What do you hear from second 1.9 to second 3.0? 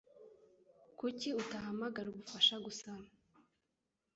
ubufasha gusa